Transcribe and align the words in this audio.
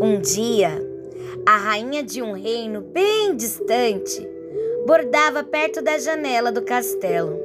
Um 0.00 0.20
dia, 0.20 0.80
a 1.44 1.56
rainha 1.56 2.04
de 2.04 2.22
um 2.22 2.32
reino 2.32 2.80
bem 2.80 3.34
distante 3.34 4.24
bordava 4.86 5.42
perto 5.42 5.82
da 5.82 5.98
janela 5.98 6.52
do 6.52 6.62
castelo. 6.62 7.36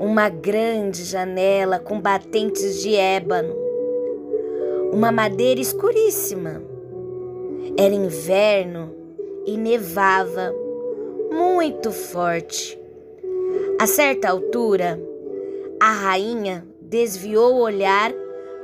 Uma 0.00 0.30
grande 0.30 1.04
janela 1.04 1.78
com 1.78 2.00
batentes 2.00 2.80
de 2.80 2.96
ébano. 2.96 3.54
Uma 4.94 5.12
madeira 5.12 5.60
escuríssima. 5.60 6.62
Era 7.76 7.94
inverno 7.94 8.94
e 9.44 9.58
nevava 9.58 10.54
muito 11.30 11.92
forte. 11.92 12.80
A 13.78 13.86
certa 13.86 14.30
altura, 14.30 14.98
a 15.78 15.92
rainha 15.92 16.66
desviou 16.80 17.56
o 17.56 17.60
olhar 17.60 18.10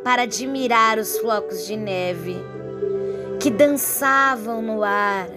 para 0.03 0.23
admirar 0.23 0.97
os 0.99 1.19
flocos 1.19 1.67
de 1.67 1.77
neve 1.77 2.60
que 3.41 3.51
dançavam 3.51 4.61
no 4.61 4.83
ar. 4.85 5.29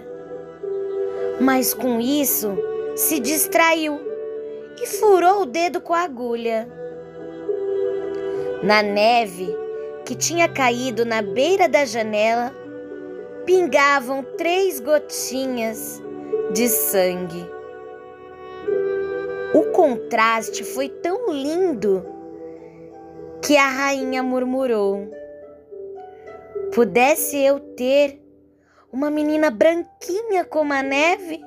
Mas 1.39 1.73
com 1.73 1.99
isso 2.01 2.55
se 2.95 3.19
distraiu 3.19 3.99
e 4.81 4.85
furou 4.85 5.43
o 5.43 5.45
dedo 5.45 5.79
com 5.79 5.93
a 5.93 6.01
agulha. 6.01 6.67
Na 8.61 8.83
neve 8.83 9.55
que 10.05 10.15
tinha 10.15 10.49
caído 10.49 11.05
na 11.05 11.21
beira 11.21 11.69
da 11.69 11.85
janela, 11.85 12.53
pingavam 13.45 14.23
três 14.37 14.79
gotinhas 14.81 16.01
de 16.51 16.67
sangue. 16.67 17.49
O 19.53 19.71
contraste 19.71 20.63
foi 20.63 20.89
tão 20.89 21.31
lindo 21.31 22.05
que 23.41 23.55
a 23.55 23.67
rainha 23.67 24.21
murmurou: 24.21 25.07
Pudesse 26.73 27.37
eu 27.37 27.59
ter 27.59 28.19
uma 28.91 29.11
menina 29.11 29.51
branquinha 29.51 30.43
como 30.43 30.73
a 30.73 30.81
neve, 30.81 31.39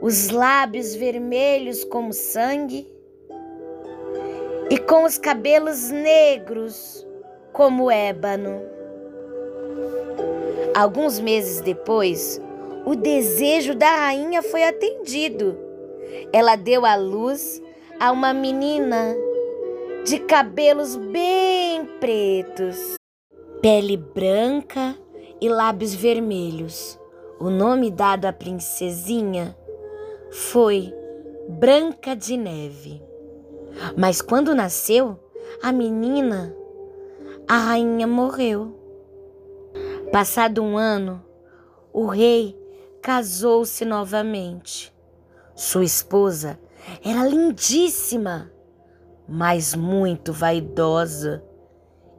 os 0.00 0.28
lábios 0.28 0.94
vermelhos 0.94 1.82
como 1.82 2.12
sangue 2.12 2.86
e 4.70 4.78
com 4.78 5.02
os 5.02 5.18
cabelos 5.18 5.90
negros 5.90 7.04
como 7.52 7.90
ébano. 7.90 8.62
Alguns 10.76 11.18
meses 11.18 11.60
depois, 11.60 12.40
o 12.86 12.94
desejo 12.94 13.74
da 13.74 13.90
rainha 13.90 14.42
foi 14.42 14.62
atendido. 14.62 15.58
Ela 16.32 16.54
deu 16.54 16.86
à 16.86 16.94
luz 16.94 17.60
a 17.98 18.12
uma 18.12 18.32
menina 18.32 19.12
de 20.04 20.20
cabelos 20.20 20.94
bem 20.94 21.84
pretos, 21.98 22.99
pele 23.60 23.96
branca 23.96 24.96
e 25.40 25.48
lábios 25.48 25.94
vermelhos. 25.94 26.98
O 27.38 27.50
nome 27.50 27.90
dado 27.90 28.26
à 28.26 28.32
princesinha 28.32 29.56
foi 30.30 30.94
Branca 31.48 32.14
de 32.14 32.36
Neve. 32.36 33.02
Mas 33.96 34.20
quando 34.20 34.54
nasceu, 34.54 35.18
a 35.62 35.72
menina, 35.72 36.54
a 37.48 37.58
rainha 37.58 38.06
morreu. 38.06 38.76
Passado 40.12 40.62
um 40.62 40.76
ano, 40.76 41.24
o 41.92 42.06
rei 42.06 42.58
casou-se 43.00 43.84
novamente. 43.84 44.94
Sua 45.54 45.84
esposa 45.84 46.58
era 47.04 47.26
lindíssima 47.26 48.50
mas 49.32 49.76
muito 49.76 50.32
vaidosa, 50.32 51.44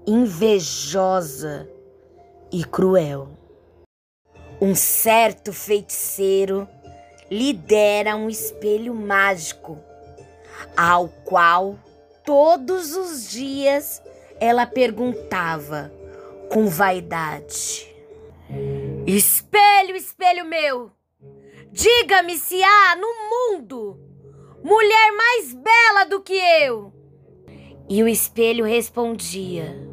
invejosa 0.06 1.70
e 2.52 2.64
cruel. 2.64 3.30
Um 4.60 4.76
certo 4.76 5.54
feiticeiro 5.54 6.68
lhe 7.30 7.54
dera 7.54 8.16
um 8.16 8.30
espelho 8.30 8.94
mágico, 8.94 9.80
ao 10.76 11.08
qual 11.08 11.80
todos 12.26 12.96
os 12.96 13.30
dias 13.30 14.02
ela 14.40 14.66
perguntava 14.66 15.92
com 16.50 16.68
vaidade: 16.68 17.88
Espelho, 19.08 19.96
espelho 19.96 20.46
meu, 20.46 20.92
diga-me 21.72 22.38
se 22.38 22.62
há 22.62 22.96
no 22.96 23.08
mundo 23.30 24.00
mulher 24.64 25.12
mais 25.14 25.54
bela 25.54 26.04
do 26.06 26.22
que 26.22 26.34
eu. 26.34 26.94
E 27.90 28.04
o 28.04 28.08
espelho 28.08 28.64
respondia: 28.64 29.91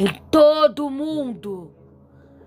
Em 0.00 0.06
todo 0.30 0.86
o 0.86 0.90
mundo, 0.90 1.74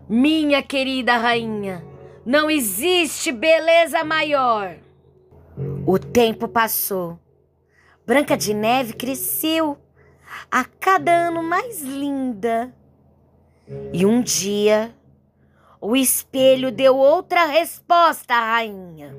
minha 0.08 0.64
querida 0.64 1.18
rainha, 1.18 1.86
não 2.26 2.50
existe 2.50 3.30
beleza 3.30 4.06
maior. 4.06 4.78
O 5.86 6.00
tempo 6.00 6.48
passou. 6.48 7.20
Branca 8.08 8.38
de 8.38 8.54
Neve 8.54 8.94
cresceu, 8.94 9.78
a 10.50 10.64
cada 10.64 11.12
ano 11.12 11.44
mais 11.44 11.82
linda. 11.82 12.74
E 13.92 14.06
um 14.06 14.22
dia, 14.22 14.96
o 15.82 15.94
espelho 15.94 16.72
deu 16.72 16.96
outra 16.96 17.44
resposta 17.44 18.34
à 18.34 18.52
rainha. 18.56 19.14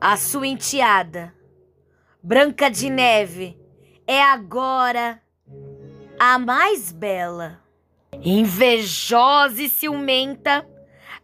A 0.00 0.16
sua 0.16 0.48
enteada, 0.48 1.32
Branca 2.20 2.68
de 2.68 2.90
Neve, 2.90 3.56
é 4.08 4.20
agora 4.20 5.22
a 6.18 6.38
mais 6.38 6.92
bela. 6.92 7.60
Invejosa 8.22 9.62
e 9.62 9.68
ciumenta, 9.68 10.66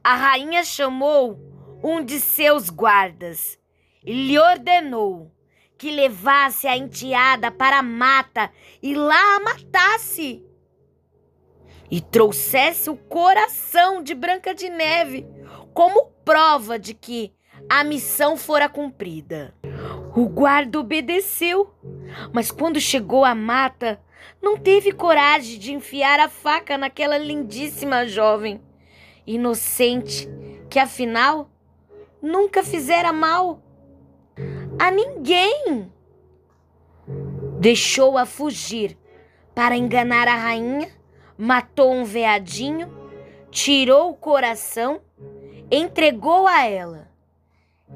a 0.04 0.14
rainha 0.14 0.62
chamou 0.62 1.38
um 1.82 2.04
de 2.04 2.20
seus 2.20 2.68
guardas 2.68 3.58
e 4.04 4.12
lhe 4.12 4.38
ordenou 4.38 5.32
que 5.78 5.90
levasse 5.90 6.68
a 6.68 6.76
enteada 6.76 7.50
para 7.50 7.78
a 7.78 7.82
mata 7.82 8.50
e 8.82 8.94
lá 8.94 9.36
a 9.36 9.40
matasse. 9.40 10.44
E 11.90 12.00
trouxesse 12.00 12.88
o 12.88 12.96
coração 12.96 14.02
de 14.02 14.14
Branca 14.14 14.54
de 14.54 14.68
Neve 14.68 15.26
como 15.74 16.06
prova 16.24 16.78
de 16.78 16.94
que 16.94 17.34
a 17.68 17.82
missão 17.82 18.36
fora 18.36 18.68
cumprida. 18.68 19.54
O 20.14 20.28
guarda 20.28 20.78
obedeceu, 20.78 21.74
mas 22.32 22.50
quando 22.50 22.80
chegou 22.80 23.24
à 23.24 23.34
mata, 23.34 24.00
não 24.40 24.56
teve 24.56 24.92
coragem 24.92 25.58
de 25.58 25.72
enfiar 25.72 26.18
a 26.20 26.28
faca 26.28 26.76
naquela 26.76 27.16
lindíssima 27.18 28.06
jovem, 28.06 28.60
inocente, 29.26 30.28
que 30.68 30.78
afinal 30.78 31.50
nunca 32.20 32.62
fizera 32.62 33.12
mal 33.12 33.62
a 34.78 34.90
ninguém. 34.90 35.92
Deixou-a 37.60 38.26
fugir 38.26 38.98
para 39.54 39.76
enganar 39.76 40.26
a 40.26 40.34
rainha, 40.34 40.90
matou 41.36 41.92
um 41.92 42.04
veadinho, 42.04 42.92
tirou 43.50 44.10
o 44.10 44.16
coração, 44.16 45.00
entregou 45.70 46.46
a 46.46 46.64
ela, 46.64 47.08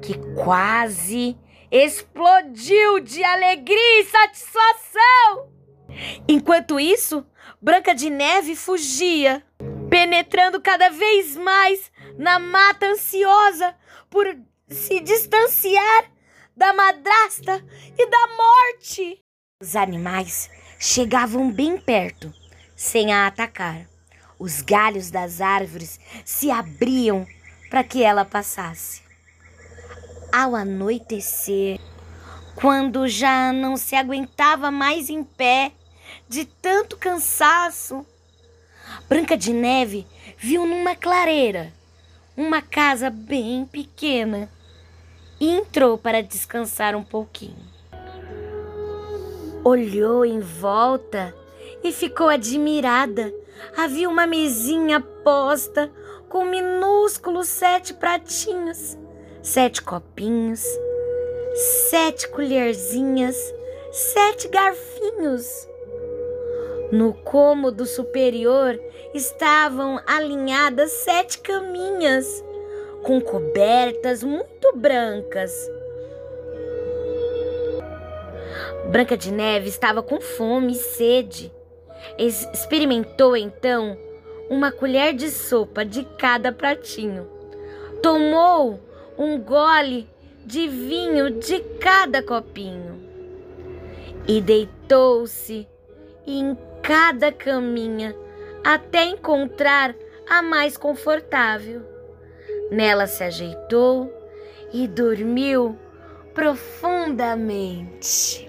que 0.01 0.13
quase 0.35 1.37
explodiu 1.71 2.99
de 2.99 3.23
alegria 3.23 4.01
e 4.01 4.05
satisfação. 4.05 5.56
Enquanto 6.27 6.79
isso, 6.79 7.25
Branca 7.61 7.93
de 7.93 8.09
Neve 8.09 8.55
fugia, 8.55 9.43
penetrando 9.89 10.61
cada 10.61 10.89
vez 10.89 11.35
mais 11.35 11.91
na 12.17 12.39
mata 12.39 12.87
ansiosa 12.87 13.75
por 14.09 14.25
se 14.69 14.99
distanciar 14.99 16.11
da 16.55 16.73
madrasta 16.73 17.63
e 17.97 18.09
da 18.09 18.27
morte. 18.35 19.19
Os 19.61 19.75
animais 19.75 20.49
chegavam 20.79 21.51
bem 21.51 21.79
perto, 21.79 22.33
sem 22.75 23.13
a 23.13 23.27
atacar. 23.27 23.87
Os 24.39 24.61
galhos 24.61 25.09
das 25.09 25.41
árvores 25.41 25.99
se 26.23 26.51
abriam 26.51 27.25
para 27.69 27.83
que 27.83 28.03
ela 28.03 28.23
passasse. 28.23 29.01
Ao 30.31 30.55
anoitecer, 30.55 31.79
quando 32.55 33.07
já 33.07 33.51
não 33.51 33.77
se 33.77 33.95
aguentava 33.95 34.69
mais 34.69 35.09
em 35.09 35.23
pé 35.23 35.71
de 36.27 36.45
tanto 36.45 36.97
cansaço, 36.97 38.05
Branca 39.07 39.37
de 39.37 39.53
Neve 39.53 40.07
viu 40.37 40.65
numa 40.65 40.95
clareira 40.95 41.73
uma 42.35 42.61
casa 42.61 43.09
bem 43.09 43.65
pequena 43.65 44.49
e 45.39 45.49
entrou 45.49 45.97
para 45.97 46.23
descansar 46.23 46.95
um 46.95 47.03
pouquinho. 47.03 47.77
Olhou 49.63 50.25
em 50.25 50.39
volta 50.39 51.35
e 51.83 51.91
ficou 51.91 52.29
admirada. 52.29 53.33
Havia 53.75 54.07
uma 54.07 54.25
mesinha 54.25 55.01
posta 55.01 55.91
com 56.29 56.45
minúsculos 56.45 57.47
sete 57.47 57.93
pratinhos 57.93 58.97
sete 59.47 59.81
copinhos, 59.81 60.61
sete 61.89 62.27
colherzinhas, 62.27 63.37
sete 63.93 64.49
garfinhos. 64.49 65.66
No 66.91 67.13
cômodo 67.13 67.85
superior 67.85 68.79
estavam 69.13 69.99
alinhadas 70.07 70.91
sete 70.91 71.39
caminhas 71.39 72.43
com 73.03 73.19
cobertas 73.19 74.23
muito 74.23 74.75
brancas. 74.75 75.51
Branca 78.89 79.17
de 79.17 79.31
Neve 79.33 79.67
estava 79.67 80.01
com 80.01 80.21
fome 80.21 80.73
e 80.73 80.75
sede. 80.75 81.51
Experimentou 82.17 83.35
então 83.35 83.97
uma 84.49 84.71
colher 84.71 85.13
de 85.13 85.29
sopa 85.29 85.83
de 85.83 86.05
cada 86.17 86.53
pratinho. 86.53 87.27
Tomou 88.01 88.79
um 89.17 89.37
gole 89.39 90.07
de 90.45 90.69
vinho 90.69 91.31
de 91.31 91.59
cada 91.79 92.23
copinho 92.23 93.01
e 94.25 94.39
deitou-se 94.39 95.67
em 96.25 96.57
cada 96.87 97.31
caminha 97.33 98.15
até 98.63 99.03
encontrar 99.03 99.93
a 100.25 100.41
mais 100.41 100.77
confortável. 100.77 101.81
Nela 102.71 103.07
se 103.07 103.25
ajeitou 103.25 104.09
e 104.71 104.87
dormiu 104.87 105.77
profundamente. 106.33 108.46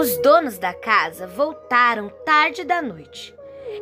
Os 0.00 0.16
donos 0.16 0.56
da 0.56 0.72
casa 0.72 1.26
voltaram 1.26 2.08
tarde 2.24 2.64
da 2.64 2.80
noite. 2.80 3.34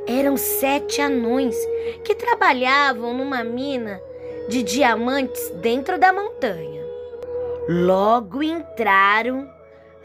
Eram 0.04 0.36
sete 0.36 1.00
anões 1.00 1.56
que 2.04 2.12
trabalhavam 2.12 3.14
numa 3.14 3.44
mina 3.44 4.00
de 4.48 4.64
diamantes 4.64 5.48
dentro 5.62 5.96
da 5.96 6.12
montanha. 6.12 6.84
Logo 7.68 8.42
entraram, 8.42 9.48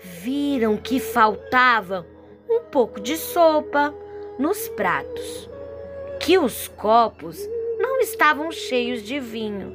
viram 0.04 0.77
que 0.77 1.00
faltava 1.00 2.06
um 2.48 2.60
pouco 2.69 3.00
de 3.00 3.18
sopa 3.18 3.92
nos 4.38 4.68
pratos, 4.68 5.50
que 6.19 6.38
os 6.38 6.68
copos 6.68 7.39
não 7.80 8.00
estavam 8.00 8.51
cheios 8.51 9.01
de 9.01 9.19
vinho. 9.19 9.74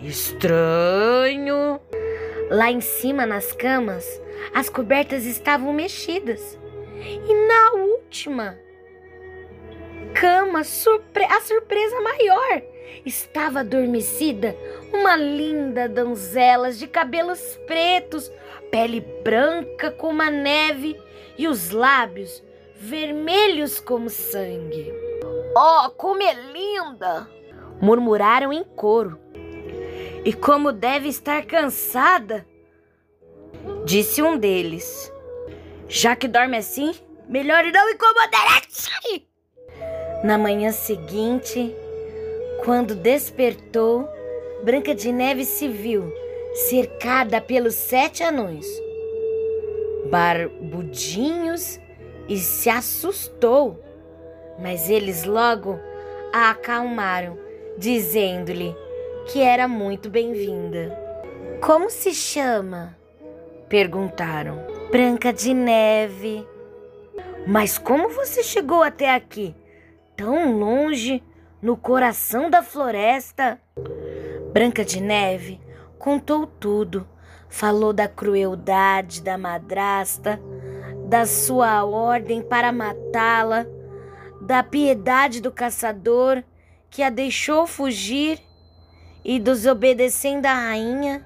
Estranho! 0.00 1.80
Lá 2.50 2.70
em 2.70 2.80
cima 2.80 3.26
nas 3.26 3.52
camas, 3.52 4.20
as 4.54 4.68
cobertas 4.68 5.24
estavam 5.24 5.72
mexidas. 5.72 6.58
E 7.00 7.48
na 7.48 7.72
última 7.72 8.58
cama, 10.14 10.62
surpre 10.62 11.24
a 11.24 11.40
surpresa 11.40 12.00
maior, 12.00 12.62
estava 13.04 13.60
adormecida 13.60 14.56
uma 14.92 15.16
linda 15.16 15.88
donzela 15.88 16.70
de 16.70 16.86
cabelos 16.86 17.40
pretos, 17.66 18.30
pele 18.70 19.00
branca 19.22 19.90
como 19.90 20.22
a 20.22 20.30
neve 20.30 20.96
e 21.36 21.48
os 21.48 21.70
lábios 21.70 22.42
vermelhos 22.76 23.80
como 23.80 24.08
sangue. 24.08 24.92
Oh, 25.56 25.90
como 25.90 26.22
é 26.22 26.34
linda! 26.34 27.28
murmuraram 27.80 28.52
em 28.52 28.64
coro. 28.64 29.18
E 30.24 30.32
como 30.32 30.72
deve 30.72 31.08
estar 31.08 31.44
cansada! 31.44 32.46
Disse 33.84 34.22
um 34.22 34.38
deles. 34.38 35.12
Já 35.88 36.16
que 36.16 36.26
dorme 36.26 36.56
assim, 36.56 36.94
melhor 37.28 37.64
não 37.64 37.90
incomodar 37.90 38.56
aqui. 38.56 39.26
Na 40.24 40.38
manhã 40.38 40.72
seguinte, 40.72 41.74
quando 42.64 42.94
despertou, 42.94 44.08
Branca 44.62 44.94
de 44.94 45.12
Neve 45.12 45.44
se 45.44 45.68
viu 45.68 46.10
cercada 46.70 47.40
pelos 47.40 47.74
sete 47.74 48.22
anões, 48.22 48.66
barbudinhos, 50.10 51.78
e 52.28 52.38
se 52.38 52.70
assustou. 52.70 53.82
Mas 54.58 54.88
eles 54.88 55.24
logo 55.24 55.78
a 56.32 56.50
acalmaram, 56.50 57.38
dizendo-lhe 57.76 58.74
que 59.26 59.40
era 59.40 59.66
muito 59.66 60.10
bem-vinda. 60.10 60.96
Como 61.60 61.88
se 61.88 62.12
chama? 62.12 62.96
Perguntaram. 63.68 64.66
Branca 64.90 65.32
de 65.32 65.54
Neve. 65.54 66.46
Mas 67.46 67.78
como 67.78 68.10
você 68.10 68.42
chegou 68.42 68.82
até 68.82 69.14
aqui? 69.14 69.54
Tão 70.16 70.58
longe, 70.58 71.22
no 71.60 71.76
coração 71.76 72.50
da 72.50 72.62
floresta? 72.62 73.58
Branca 74.52 74.84
de 74.84 75.00
Neve 75.00 75.60
contou 75.98 76.46
tudo. 76.46 77.08
Falou 77.48 77.92
da 77.92 78.06
crueldade 78.06 79.22
da 79.22 79.38
madrasta, 79.38 80.40
da 81.06 81.24
sua 81.24 81.84
ordem 81.84 82.42
para 82.42 82.72
matá-la, 82.72 83.66
da 84.42 84.62
piedade 84.62 85.40
do 85.40 85.50
caçador 85.50 86.42
que 86.90 87.02
a 87.02 87.08
deixou 87.08 87.66
fugir 87.66 88.38
e 89.24 89.38
desobedecendo 89.38 90.46
a 90.46 90.54
rainha 90.54 91.24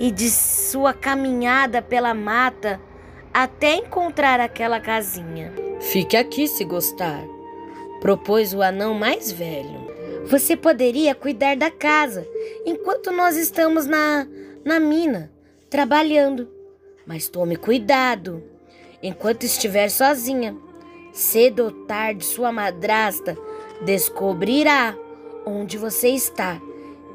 e 0.00 0.10
de 0.10 0.30
sua 0.30 0.92
caminhada 0.92 1.80
pela 1.80 2.14
mata 2.14 2.80
até 3.32 3.74
encontrar 3.74 4.40
aquela 4.40 4.80
casinha. 4.80 5.52
Fique 5.80 6.16
aqui 6.16 6.48
se 6.48 6.64
gostar, 6.64 7.22
propôs 8.00 8.52
o 8.52 8.62
anão 8.62 8.94
mais 8.94 9.30
velho. 9.30 9.88
Você 10.26 10.56
poderia 10.56 11.14
cuidar 11.14 11.56
da 11.56 11.70
casa 11.70 12.26
enquanto 12.66 13.10
nós 13.10 13.36
estamos 13.36 13.86
na, 13.86 14.26
na 14.64 14.78
mina, 14.78 15.30
trabalhando. 15.70 16.48
Mas 17.06 17.28
tome 17.28 17.56
cuidado 17.56 18.42
enquanto 19.02 19.44
estiver 19.44 19.88
sozinha. 19.88 20.56
Cedo 21.12 21.64
ou 21.64 21.70
tarde, 21.86 22.24
sua 22.24 22.52
madrasta 22.52 23.36
descobrirá 23.84 24.94
onde 25.46 25.78
você 25.78 26.08
está. 26.08 26.60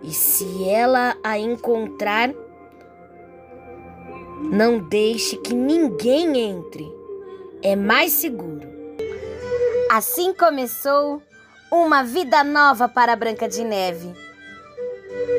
E 0.04 0.12
se 0.14 0.68
ela 0.68 1.16
a 1.24 1.38
encontrar, 1.40 2.30
não 4.52 4.80
deixe 4.80 5.38
que 5.38 5.54
ninguém 5.54 6.38
entre. 6.38 6.86
É 7.62 7.76
mais 7.76 8.12
seguro. 8.12 8.62
Assim 9.90 10.34
começou 10.34 11.22
uma 11.72 12.04
vida 12.04 12.44
nova 12.44 12.90
para 12.90 13.16
Branca 13.16 13.48
de 13.48 13.64
Neve. 13.64 14.14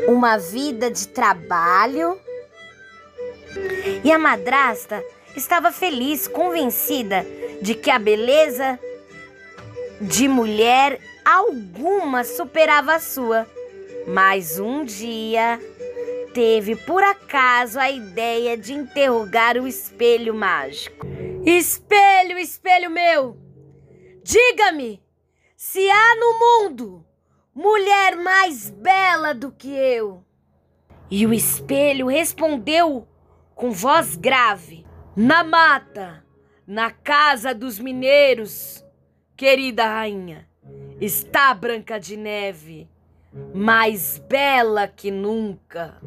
Uma 0.09 0.39
vida 0.39 0.91
de 0.91 1.09
trabalho. 1.09 2.19
E 4.03 4.11
a 4.11 4.19
madrasta 4.19 5.05
estava 5.37 5.71
feliz, 5.71 6.27
convencida 6.27 7.27
de 7.61 7.75
que 7.75 7.91
a 7.91 7.99
beleza 7.99 8.79
de 10.01 10.27
mulher 10.27 10.99
alguma 11.25 12.25
superava 12.25 12.95
a 12.95 13.01
sua. 13.01 13.47
Mas 14.07 14.59
um 14.59 14.85
dia 14.85 15.59
teve 16.35 16.77
por 16.77 17.03
acaso 17.03 17.81
a 17.81 17.91
ideia 17.91 18.57
de 18.57 18.75
interrogar 18.75 19.57
o 19.57 19.67
espelho 19.67 20.35
mágico. 20.35 21.07
Espelho, 21.47 22.39
espelho 22.39 22.91
meu, 22.91 23.37
diga-me 24.23 25.03
se 25.57 25.89
há 25.91 26.17
no 26.17 26.39
mundo 26.39 27.07
mulher 27.55 28.17
mais 28.17 28.69
bela 28.69 29.33
do 29.33 29.53
que 29.53 29.69
eu. 29.69 30.25
E 31.11 31.27
o 31.27 31.33
espelho 31.33 32.09
respondeu 32.09 33.07
com 33.55 33.71
voz 33.71 34.17
grave: 34.17 34.85
Na 35.17 35.45
mata, 35.45 36.25
na 36.67 36.91
casa 36.91 37.55
dos 37.55 37.79
mineiros, 37.79 38.85
querida 39.37 39.87
rainha, 39.87 40.49
está 41.01 41.55
Branca 41.55 42.01
de 42.01 42.17
Neve 42.17 42.89
mais 43.55 44.19
bela 44.19 44.87
que 44.87 45.11
nunca. 45.11 46.01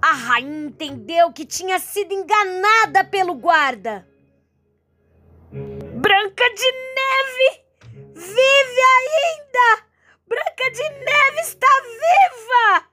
A 0.00 0.12
rainha 0.14 0.66
entendeu 0.66 1.32
que 1.32 1.44
tinha 1.44 1.78
sido 1.78 2.12
enganada 2.12 3.04
pelo 3.04 3.34
guarda. 3.34 4.06
Branca 5.52 6.44
de 6.54 6.72
Neve 6.96 7.64
vive 8.14 8.80
ainda! 8.98 9.84
Branca 10.26 10.70
de 10.72 10.82
Neve 10.82 11.40
está 11.42 11.66
viva! 11.82 12.86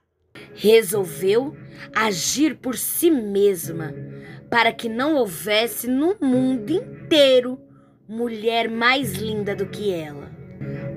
Resolveu 0.54 1.56
agir 1.94 2.56
por 2.56 2.76
si 2.76 3.10
mesma 3.10 3.94
para 4.50 4.72
que 4.72 4.88
não 4.88 5.14
houvesse 5.14 5.88
no 5.88 6.16
mundo 6.20 6.70
inteiro 6.70 7.60
mulher 8.08 8.68
mais 8.68 9.14
linda 9.14 9.54
do 9.54 9.66
que 9.66 9.92
ela. 9.92 10.30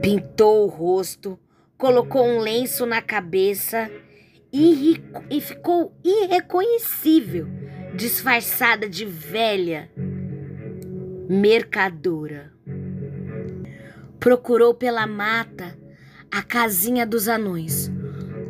Pintou 0.02 0.66
o 0.66 0.68
rosto 0.68 1.40
colocou 1.82 2.24
um 2.24 2.38
lenço 2.38 2.86
na 2.86 3.02
cabeça 3.02 3.90
e, 4.54 5.02
e 5.32 5.42
ficou 5.42 5.98
irreconhecível, 6.04 7.48
disfarçada 7.96 8.88
de 8.88 9.04
velha 9.04 9.90
mercadora. 11.28 12.54
Procurou 14.20 14.76
pela 14.76 15.08
mata 15.08 15.76
a 16.30 16.44
casinha 16.44 17.04
dos 17.04 17.28
anões. 17.28 17.92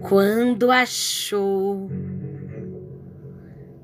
Quando 0.02 0.70
achou, 0.70 1.90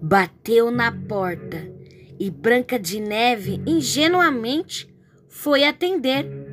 bateu 0.02 0.70
na 0.72 0.92
porta 0.92 1.72
e 2.20 2.30
Branca 2.30 2.78
de 2.78 3.00
Neve 3.00 3.62
ingenuamente 3.66 4.94
foi 5.30 5.64
atender. 5.64 6.47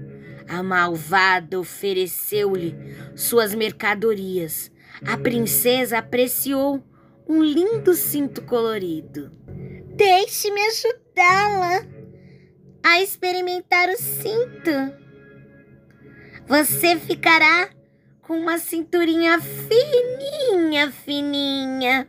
A 0.48 0.62
malvada 0.62 1.58
ofereceu-lhe 1.58 2.74
suas 3.16 3.54
mercadorias. 3.54 4.70
A 5.06 5.16
princesa 5.16 5.98
apreciou 5.98 6.82
um 7.28 7.42
lindo 7.42 7.94
cinto 7.94 8.42
colorido. 8.42 9.32
Deixe-me 9.96 10.60
ajudá-la 10.60 11.86
a 12.82 13.00
experimentar 13.00 13.88
o 13.88 13.96
cinto. 13.96 15.04
Você 16.46 16.96
ficará 16.96 17.70
com 18.20 18.38
uma 18.38 18.58
cinturinha 18.58 19.40
fininha, 19.40 20.90
fininha, 20.90 22.06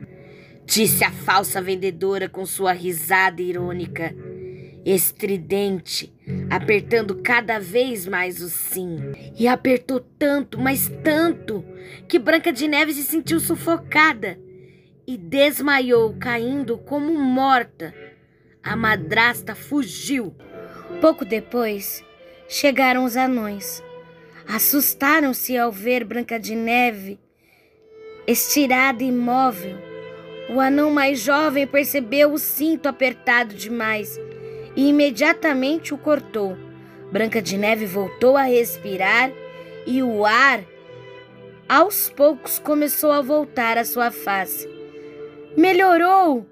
disse 0.66 1.04
a 1.04 1.12
falsa 1.12 1.62
vendedora 1.62 2.28
com 2.28 2.46
sua 2.46 2.74
risada 2.74 3.42
irônica 3.42 4.14
estridente, 4.86 6.14
apertando 6.50 7.22
cada 7.22 7.60
vez 7.60 8.06
mais 8.06 8.42
o 8.42 8.50
sim. 8.50 8.98
E 9.38 9.48
apertou 9.48 10.00
tanto, 10.00 10.60
mas 10.60 10.92
tanto, 11.04 11.64
que 12.08 12.20
Branca 12.20 12.52
de 12.52 12.68
Neve 12.68 12.94
se 12.94 13.04
sentiu 13.04 13.40
sufocada 13.40 14.40
e 15.08 15.18
desmaiou, 15.18 16.16
caindo 16.20 16.78
como 16.78 17.14
morta. 17.14 17.94
A 18.64 18.76
madrasta 18.76 19.54
fugiu. 19.54 20.36
Pouco 21.00 21.24
depois, 21.24 22.04
chegaram 22.48 23.04
os 23.04 23.16
anões. 23.16 23.84
Assustaram-se 24.48 25.58
ao 25.58 25.72
ver 25.72 26.04
Branca 26.04 26.40
de 26.40 26.56
Neve 26.56 27.20
estirada 28.28 29.04
e 29.04 29.08
imóvel. 29.08 29.78
O 30.50 30.60
anão 30.60 30.92
mais 30.92 31.20
jovem 31.20 31.66
percebeu 31.66 32.34
o 32.34 32.38
cinto 32.38 32.88
apertado 32.88 33.54
demais 33.54 34.20
e 34.76 34.90
imediatamente 34.90 35.94
o 35.94 35.98
cortou. 35.98 36.58
Branca 37.12 37.42
de 37.42 37.58
Neve 37.58 37.86
voltou 37.86 38.36
a 38.36 38.44
respirar 38.44 39.32
e 39.86 40.02
o 40.02 40.26
ar, 40.26 40.62
aos 41.68 42.10
poucos, 42.10 42.60
começou 42.60 43.12
a 43.12 43.22
voltar 43.22 43.78
à 43.78 43.86
sua 43.86 44.12
face. 44.12 44.70
Melhorou 45.58 46.46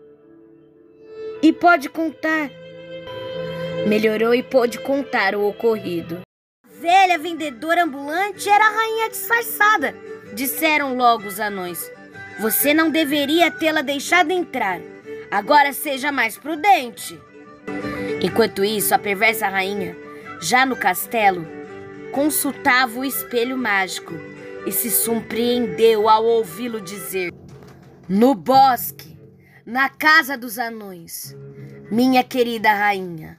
e 1.42 1.52
pode 1.52 1.90
contar. 1.90 2.50
Melhorou 3.88 4.34
e 4.34 4.42
pôde 4.42 4.80
contar 4.80 5.36
o 5.36 5.48
ocorrido. 5.48 6.22
A 6.64 6.82
velha 6.82 7.18
vendedora 7.20 7.84
ambulante 7.84 8.48
era 8.50 8.66
a 8.66 8.72
rainha 8.72 9.10
disfarçada, 9.10 9.96
disseram 10.34 10.96
logo 10.96 11.28
os 11.28 11.40
anões. 11.40 11.92
Você 12.40 12.74
não 12.74 12.90
deveria 12.90 13.52
tê-la 13.52 13.82
deixado 13.82 14.32
entrar. 14.32 14.80
Agora 15.30 15.74
seja 15.74 16.12
mais 16.12 16.38
prudente. 16.38 17.20
Enquanto 18.24 18.64
isso, 18.64 18.96
a 18.96 18.98
perversa 18.98 19.50
rainha, 19.50 19.98
já 20.40 20.66
no 20.66 20.78
castelo, 20.78 21.46
consultava 22.14 22.98
o 22.98 23.04
espelho 23.04 23.58
mágico 23.58 24.14
e 24.66 24.72
se 24.72 24.90
surpreendeu 24.90 26.08
ao 26.08 26.24
ouvi-lo 26.24 26.80
dizer: 26.80 27.34
No 28.08 28.34
bosque, 28.34 29.20
na 29.66 29.90
casa 29.90 30.38
dos 30.38 30.58
anões, 30.58 31.36
minha 31.92 32.24
querida 32.24 32.74
rainha, 32.74 33.38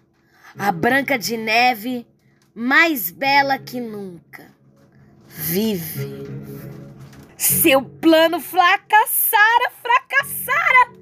a 0.58 0.70
Branca 0.70 1.18
de 1.18 1.38
Neve, 1.38 2.06
mais 2.54 3.10
bela 3.10 3.58
que 3.58 3.80
nunca, 3.80 4.46
vive. 5.26 6.28
Seu 7.38 7.82
plano 7.82 8.38
fracassara, 8.38 9.70
fracassara! 9.82 10.92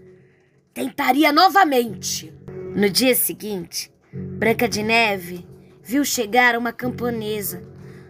Tentaria 0.73 1.33
novamente. 1.33 2.33
No 2.75 2.89
dia 2.89 3.15
seguinte, 3.15 3.93
Branca 4.11 4.67
de 4.67 4.83
Neve 4.83 5.47
viu 5.83 6.07
chegar 6.07 6.57
uma 6.57 6.73
camponesa 6.73 7.63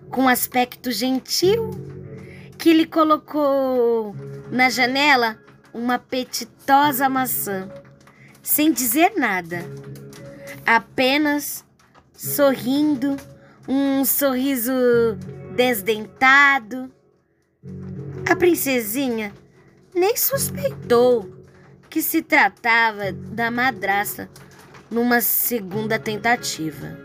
com 0.08 0.22
um 0.22 0.28
aspecto 0.28 0.92
gentil 0.92 1.70
que 2.56 2.72
lhe 2.72 2.86
colocou 2.86 4.14
na 4.52 4.70
janela 4.70 5.36
uma 5.74 5.94
apetitosa 5.94 7.08
maçã, 7.08 7.68
sem 8.40 8.70
dizer 8.70 9.14
nada, 9.16 9.64
apenas 10.64 11.64
sorrindo, 12.12 13.16
um 13.66 14.04
sorriso 14.04 14.72
desdentado. 15.56 16.88
A 18.30 18.36
princesinha 18.36 19.34
nem 19.92 20.16
suspeitou 20.16 21.28
que 21.90 22.00
se 22.00 22.22
tratava 22.22 23.12
da 23.12 23.50
madraça 23.50 24.30
numa 24.92 25.20
segunda 25.22 25.98
tentativa. 25.98 26.98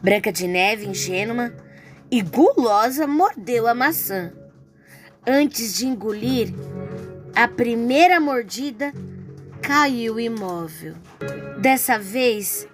Branca 0.00 0.32
de 0.32 0.46
Neve, 0.46 0.86
ingênua 0.86 1.52
e 2.10 2.22
gulosa, 2.22 3.06
mordeu 3.06 3.66
a 3.66 3.74
maçã. 3.74 4.32
Antes 5.26 5.74
de 5.74 5.86
engolir, 5.86 6.54
a 7.34 7.48
primeira 7.48 8.20
mordida 8.20 8.92
caiu 9.60 10.18
imóvel. 10.20 10.94
Dessa 11.60 11.98
vez, 11.98 12.68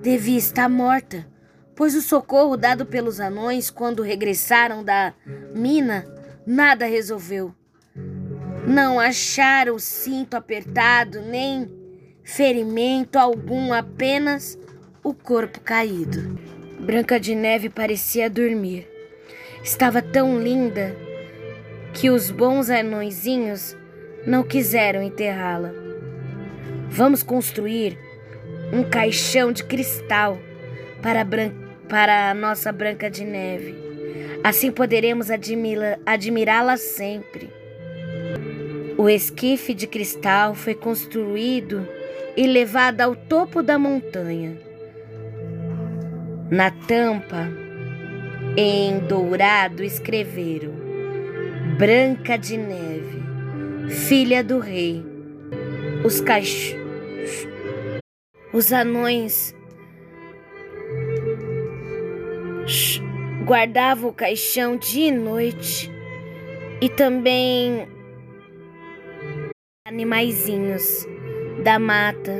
devia 0.00 0.38
estar 0.38 0.68
morta, 0.68 1.26
pois 1.74 1.94
o 1.94 2.02
socorro 2.02 2.56
dado 2.56 2.86
pelos 2.86 3.20
anões 3.20 3.70
quando 3.70 4.02
regressaram 4.02 4.84
da 4.84 5.14
mina 5.54 6.04
nada 6.46 6.86
resolveu. 6.86 7.54
Não 8.66 9.00
acharam 9.00 9.74
o 9.74 9.80
cinto 9.80 10.34
apertado, 10.34 11.20
nem 11.20 11.68
ferimento 12.22 13.18
algum, 13.18 13.72
apenas 13.72 14.56
o 15.02 15.12
corpo 15.12 15.60
caído. 15.60 16.38
Branca 16.78 17.18
de 17.18 17.34
Neve 17.34 17.68
parecia 17.68 18.30
dormir. 18.30 18.88
Estava 19.64 20.00
tão 20.00 20.40
linda 20.40 20.94
que 21.92 22.08
os 22.08 22.30
bons 22.30 22.70
anõezinhos 22.70 23.76
não 24.24 24.44
quiseram 24.44 25.02
enterrá-la. 25.02 25.72
Vamos 26.88 27.24
construir 27.24 27.98
um 28.72 28.84
caixão 28.84 29.50
de 29.50 29.64
cristal 29.64 30.38
para, 31.02 31.26
para 31.88 32.30
a 32.30 32.34
nossa 32.34 32.70
Branca 32.70 33.10
de 33.10 33.24
Neve. 33.24 33.74
Assim 34.44 34.70
poderemos 34.70 35.28
admirá-la 36.06 36.76
sempre. 36.76 37.61
O 38.98 39.08
esquife 39.08 39.74
de 39.74 39.86
cristal 39.86 40.54
foi 40.54 40.74
construído 40.74 41.86
e 42.36 42.46
levado 42.46 43.00
ao 43.00 43.16
topo 43.16 43.62
da 43.62 43.78
montanha. 43.78 44.56
Na 46.50 46.70
tampa, 46.70 47.48
em 48.56 48.98
dourado, 49.00 49.82
escreveram: 49.82 50.72
Branca 51.78 52.36
de 52.36 52.56
Neve, 52.56 53.22
filha 53.88 54.44
do 54.44 54.58
rei. 54.58 55.04
Os 56.04 56.20
cach... 56.20 56.76
Os 58.52 58.70
anões 58.70 59.54
guardavam 63.46 64.10
o 64.10 64.12
caixão 64.12 64.76
dia 64.76 65.08
e 65.08 65.10
noite 65.10 65.90
e 66.82 66.88
também 66.88 67.88
animaizinhos 69.92 71.06
da 71.62 71.78
mata, 71.78 72.32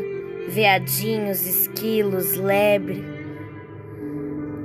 veadinhos, 0.48 1.46
esquilos, 1.46 2.34
lebre. 2.36 3.04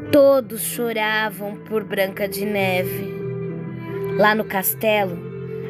Todos 0.09 0.61
choravam 0.61 1.57
por 1.65 1.83
Branca 1.83 2.29
de 2.29 2.45
Neve. 2.45 3.13
Lá 4.17 4.33
no 4.33 4.45
castelo, 4.45 5.17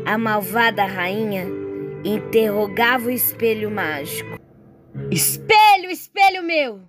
a 0.06 0.16
malvada 0.16 0.86
rainha 0.86 1.48
interrogava 2.06 3.08
o 3.08 3.12
espelho 3.12 3.72
mágico. 3.72 4.40
Espelho, 5.10 5.90
espelho 5.90 6.44
meu, 6.44 6.82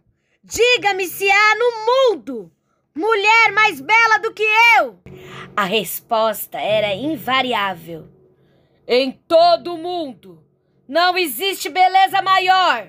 diga-me 0.44 1.06
se 1.06 1.28
há 1.30 1.54
no 1.56 2.16
mundo 2.16 2.52
mulher 2.94 3.52
mais 3.54 3.80
bela 3.80 4.18
do 4.18 4.34
que 4.34 4.44
eu. 4.78 4.98
A 5.56 5.64
resposta 5.64 6.58
era 6.58 6.94
invariável. 6.94 8.17
Em 8.90 9.12
todo 9.28 9.74
o 9.74 9.76
mundo 9.76 10.38
não 10.88 11.18
existe 11.18 11.68
beleza 11.68 12.22
maior. 12.22 12.86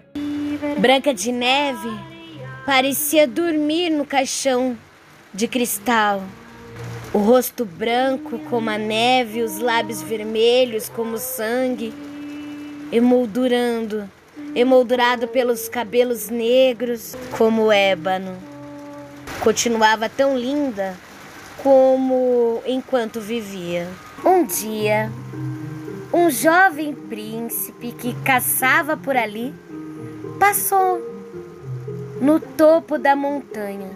Branca 0.79 1.13
de 1.13 1.29
Neve 1.29 1.89
parecia 2.65 3.27
dormir 3.27 3.89
no 3.89 4.05
caixão 4.05 4.77
de 5.33 5.45
cristal. 5.45 6.23
O 7.13 7.17
rosto 7.17 7.65
branco 7.65 8.39
como 8.49 8.69
a 8.69 8.77
neve, 8.77 9.41
os 9.41 9.57
lábios 9.57 10.01
vermelhos 10.01 10.87
como 10.87 11.17
sangue, 11.17 11.93
emoldurando, 12.93 14.09
emoldurado 14.55 15.27
pelos 15.27 15.67
cabelos 15.67 16.29
negros 16.29 17.13
como 17.37 17.73
ébano. 17.73 18.37
Continuava 19.43 20.07
tão 20.07 20.37
linda 20.37 20.95
como 21.61 22.63
enquanto 22.65 23.19
vivia. 23.19 23.85
Um 24.23 24.45
dia, 24.45 25.11
um 26.11 26.29
jovem 26.29 26.93
príncipe 26.93 27.91
que 27.91 28.15
caçava 28.23 28.97
por 28.97 29.15
ali 29.15 29.53
passou 30.39 30.99
no 32.19 32.39
topo 32.39 32.97
da 32.97 33.15
montanha. 33.15 33.91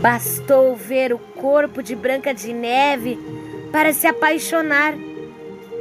Bastou 0.00 0.74
ver 0.74 1.12
o 1.12 1.18
corpo 1.18 1.82
de 1.82 1.94
Branca 1.94 2.32
de 2.32 2.52
Neve 2.52 3.18
para 3.70 3.92
se 3.92 4.06
apaixonar, 4.06 4.94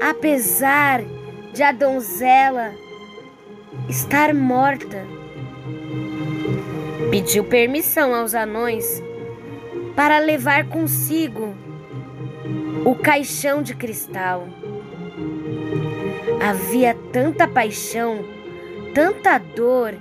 apesar 0.01 1.01
de 1.53 1.63
a 1.63 1.71
donzela 1.71 2.73
estar 3.87 4.33
morta. 4.33 5.05
Pediu 7.09 7.43
permissão 7.45 8.13
aos 8.13 8.35
anões 8.35 9.01
para 9.95 10.19
levar 10.19 10.67
consigo 10.67 11.55
o 12.85 12.93
caixão 12.95 13.63
de 13.63 13.73
cristal. 13.73 14.47
Havia 16.41 16.95
tanta 17.11 17.47
paixão, 17.47 18.19
tanta 18.95 19.37
dor 19.37 19.93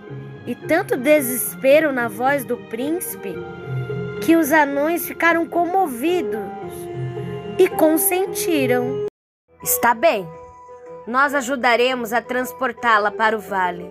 e 0.47 0.55
tanto 0.55 0.97
desespero 0.97 1.93
na 1.93 2.07
voz 2.07 2.45
do 2.45 2.57
príncipe 2.57 3.35
que 4.23 4.37
os 4.37 4.53
anões 4.53 5.07
ficaram 5.07 5.47
comovidos 5.47 6.41
e 7.59 7.69
consentiram. 7.69 9.07
Está 9.63 9.93
bem, 9.95 10.29
nós 11.09 11.35
ajudaremos 11.35 12.13
a 12.13 12.23
transportá-la 12.23 13.11
para 13.11 13.37
o 13.37 13.41
vale. 13.41 13.91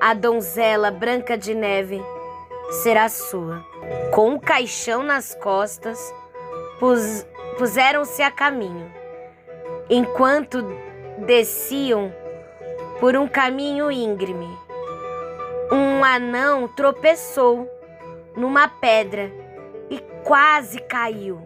A 0.00 0.14
donzela 0.14 0.90
Branca 0.90 1.38
de 1.38 1.54
Neve 1.54 2.02
será 2.82 3.08
sua. 3.08 3.64
Com 4.12 4.30
um 4.30 4.38
caixão 4.38 5.02
nas 5.02 5.34
costas, 5.36 6.12
pus, 6.80 7.24
puseram-se 7.56 8.20
a 8.20 8.30
caminho. 8.30 8.90
Enquanto 9.88 10.66
desciam 11.26 12.12
por 13.00 13.16
um 13.16 13.26
caminho 13.26 13.90
íngreme, 13.90 14.48
um 15.70 16.04
anão 16.04 16.68
tropeçou 16.68 17.68
numa 18.36 18.68
pedra 18.68 19.32
e 19.90 19.98
quase 20.22 20.80
caiu. 20.80 21.40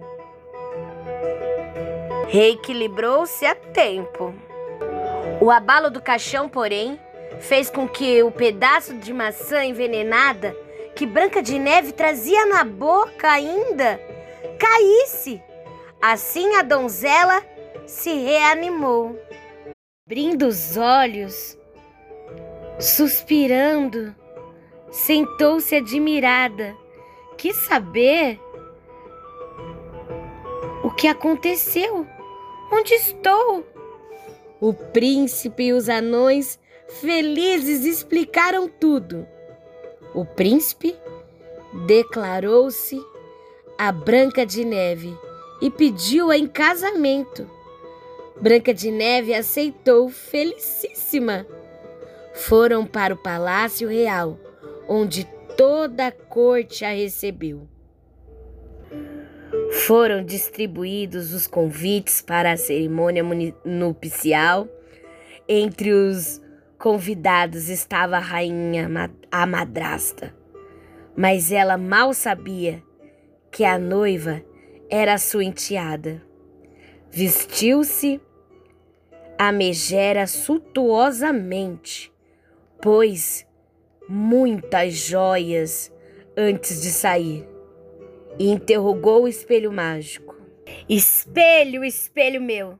Reequilibrou-se 2.29 3.47
a 3.47 3.55
tempo. 3.55 4.35
O 5.41 5.51
abalo 5.51 5.91
do 5.91 6.03
caixão, 6.03 6.49
porém, 6.49 7.01
fez 7.41 7.71
com 7.71 7.89
que 7.89 8.23
o 8.23 8.31
pedaço 8.31 8.95
de 8.95 9.13
maçã 9.13 9.65
envenenada 9.65 10.55
que 10.95 11.07
Branca 11.07 11.41
de 11.41 11.59
Neve 11.59 11.93
trazia 11.93 12.45
na 12.47 12.65
boca 12.65 13.31
ainda 13.31 14.01
caísse. 14.59 15.41
Assim 16.03 16.57
a 16.57 16.63
donzela 16.63 17.43
se 17.87 18.13
reanimou. 18.13 19.17
Abrindo 20.09 20.47
os 20.47 20.79
olhos, 20.79 21.59
suspirando, 22.81 24.17
sentou-se 24.91 25.77
admirada. 25.77 26.75
Quis 27.37 27.55
saber 27.55 28.41
o 30.83 30.91
que 30.93 31.07
aconteceu. 31.07 32.07
Onde 32.73 32.95
estou? 32.95 33.67
O 34.59 34.73
príncipe 34.73 35.65
e 35.65 35.73
os 35.75 35.91
anões 35.91 36.59
felizes 36.89 37.85
explicaram 37.85 38.67
tudo. 38.67 39.29
O 40.15 40.25
príncipe 40.25 40.97
declarou-se 41.87 42.99
a 43.77 43.93
Branca 43.93 44.47
de 44.47 44.65
Neve 44.65 45.15
e 45.61 45.71
pediu-a 45.71 46.39
em 46.39 46.47
casamento. 46.47 47.58
Branca 48.41 48.73
de 48.73 48.91
Neve 48.91 49.35
aceitou, 49.35 50.09
felicíssima. 50.09 51.45
Foram 52.35 52.87
para 52.87 53.13
o 53.13 53.17
Palácio 53.17 53.89
Real, 53.89 54.39
onde 54.89 55.25
toda 55.57 56.07
a 56.07 56.13
corte 56.13 56.85
a 56.85 56.91
recebeu. 56.91 57.67
Foram 59.87 60.25
distribuídos 60.25 61.33
os 61.33 61.49
convites 61.49 62.23
para 62.23 62.53
a 62.53 62.57
cerimônia 62.57 63.25
nupcial. 63.65 64.69
Entre 65.49 65.93
os 65.93 66.41
convidados 66.79 67.69
estava 67.69 68.17
a 68.19 68.21
rainha, 68.21 68.89
a 69.33 69.47
madrasta, 69.47 70.33
mas 71.17 71.51
ela 71.51 71.77
mal 71.77 72.15
sabia 72.15 72.83
que 73.51 73.65
a 73.65 73.79
noiva 73.79 74.45
era 74.89 75.19
sua 75.19 75.43
enteada. 75.43 76.23
Vestiu-se 77.11 78.21
a 79.39 79.53
megera 79.53 80.27
suntuosamente, 80.27 82.13
pôs 82.83 83.47
muitas 84.09 84.95
joias 84.95 85.93
antes 86.37 86.83
de 86.83 86.91
sair 86.91 87.49
e 88.39 88.51
interrogou 88.51 89.23
o 89.23 89.29
espelho 89.29 89.73
mágico. 89.73 90.37
Espelho, 90.89 91.85
espelho 91.85 92.43
meu, 92.43 92.79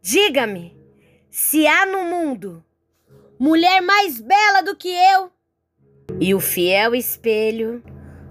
diga-me 0.00 0.76
se 1.30 1.66
há 1.66 1.86
no 1.86 2.04
mundo 2.04 2.64
mulher 3.38 3.80
mais 3.80 4.20
bela 4.20 4.62
do 4.62 4.76
que 4.76 4.88
eu. 4.88 5.30
E 6.20 6.34
o 6.34 6.40
fiel 6.40 6.94
espelho, 6.94 7.82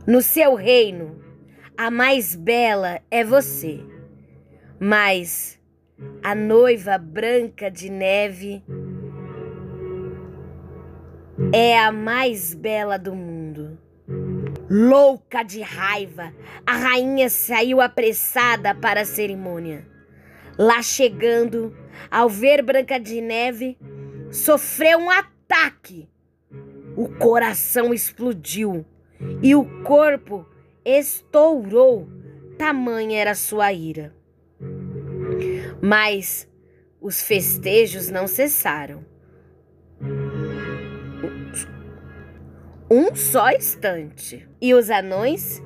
no 0.06 0.22
seu 0.22 0.54
reino, 0.54 1.20
a 1.76 1.90
mais 1.90 2.36
bela 2.36 3.02
é 3.10 3.24
você. 3.24 3.80
Mas 4.80 5.59
a 6.24 6.36
noiva 6.36 6.98
branca 6.98 7.70
de 7.70 7.90
neve 7.90 8.64
é 11.54 11.80
a 11.80 11.92
mais 11.92 12.54
bela 12.54 12.98
do 12.98 13.16
mundo. 13.16 13.78
Louca 14.70 15.42
de 15.42 15.62
raiva, 15.62 16.34
a 16.66 16.74
rainha 16.74 17.30
saiu 17.30 17.82
apressada 17.82 18.76
para 18.76 19.02
a 19.02 19.06
cerimônia. 19.06 19.88
Lá 20.58 20.82
chegando, 20.82 21.76
ao 22.12 22.30
ver 22.30 22.62
Branca 22.62 23.00
de 23.00 23.22
Neve, 23.22 23.78
sofreu 24.30 25.00
um 25.00 25.10
ataque. 25.10 26.08
O 26.96 27.08
coração 27.08 27.94
explodiu 27.94 28.86
e 29.42 29.56
o 29.56 29.84
corpo 29.84 30.46
estourou, 30.84 32.10
tamanha 32.58 33.20
era 33.22 33.34
sua 33.34 33.72
ira. 33.72 34.19
Mas 35.82 36.48
os 37.02 37.22
festejos 37.22 38.10
não 38.10 38.28
cessaram. 38.28 39.06
Um 42.90 43.16
só 43.16 43.52
instante. 43.52 44.48
E 44.62 44.74
os 44.74 44.90
anões, 44.90 45.62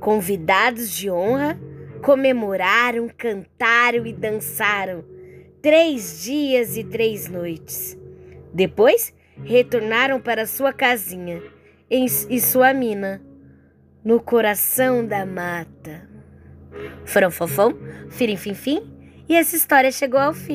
convidados 0.00 0.90
de 0.90 1.10
honra, 1.10 1.58
Comemoraram, 2.02 3.10
cantaram 3.14 4.06
e 4.06 4.12
dançaram 4.12 5.04
três 5.60 6.22
dias 6.22 6.76
e 6.76 6.82
três 6.82 7.28
noites. 7.28 7.96
Depois 8.54 9.14
retornaram 9.44 10.18
para 10.18 10.46
sua 10.46 10.72
casinha 10.72 11.42
e 11.90 12.40
sua 12.40 12.72
mina, 12.72 13.22
no 14.02 14.18
coração 14.18 15.04
da 15.04 15.26
mata. 15.26 16.08
Foram 17.04 17.30
fofão, 17.30 17.76
firim 18.08 18.36
fim 18.36 18.54
fim, 18.54 18.82
e 19.30 19.36
essa 19.36 19.54
história 19.54 19.92
chegou 19.92 20.18
ao 20.18 20.34
fim. 20.34 20.48